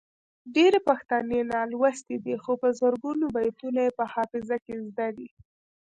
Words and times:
ډیری 0.55 0.79
پښتانه 0.87 1.37
نالوستي 1.53 2.15
دي 2.25 2.35
خو 2.43 2.51
په 2.61 2.67
زرګونو 2.79 3.25
بیتونه 3.35 3.79
یې 3.85 3.91
په 3.97 4.05
حافظه 4.13 4.57
کې 4.65 4.73
زده 4.87 5.07
دي. 5.17 5.29